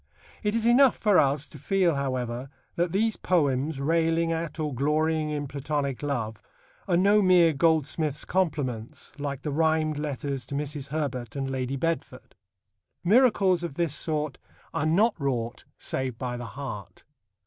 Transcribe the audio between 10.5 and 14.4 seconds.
Mrs. Herbert and Lady Bedford. Miracles of this sort